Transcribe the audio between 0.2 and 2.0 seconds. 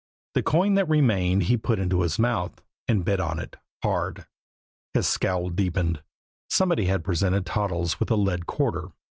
The coin that remained he put